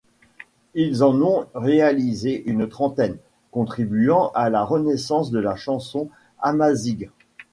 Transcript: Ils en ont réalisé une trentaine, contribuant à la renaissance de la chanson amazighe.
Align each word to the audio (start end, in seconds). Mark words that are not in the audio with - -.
Ils 0.73 1.03
en 1.03 1.21
ont 1.21 1.45
réalisé 1.53 2.41
une 2.49 2.67
trentaine, 2.67 3.17
contribuant 3.51 4.31
à 4.33 4.49
la 4.49 4.63
renaissance 4.63 5.29
de 5.29 5.37
la 5.37 5.55
chanson 5.55 6.09
amazighe. 6.39 7.11